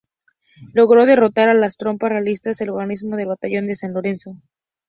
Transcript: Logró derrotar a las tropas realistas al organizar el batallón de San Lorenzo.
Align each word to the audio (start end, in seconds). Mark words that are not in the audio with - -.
Logró 0.73 1.05
derrotar 1.05 1.49
a 1.49 1.53
las 1.53 1.77
tropas 1.77 2.09
realistas 2.09 2.59
al 2.59 2.71
organizar 2.71 3.19
el 3.19 3.27
batallón 3.27 3.67
de 3.67 3.75
San 3.75 3.93
Lorenzo. 3.93 4.35